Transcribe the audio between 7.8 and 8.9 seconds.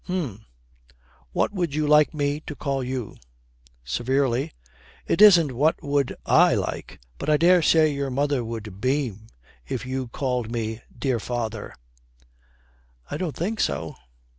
your mother would